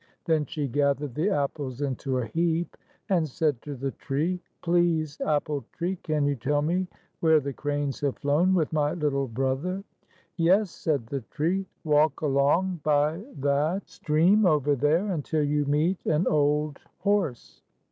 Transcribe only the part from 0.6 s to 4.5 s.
gathered the apples into a heap, and said to the tree,